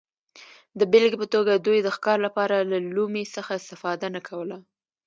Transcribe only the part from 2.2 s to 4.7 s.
لپاره له لومې څخه استفاده نه کوله